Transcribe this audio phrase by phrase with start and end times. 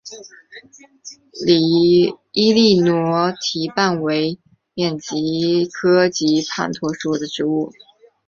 [1.51, 4.39] 伊犁驼蹄瓣为
[4.73, 7.71] 蒺藜科驼蹄瓣属的植物。